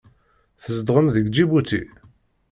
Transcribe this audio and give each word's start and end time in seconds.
Tzedɣem 0.63 1.07
deg 1.15 1.25
Ǧibuti? 1.35 1.81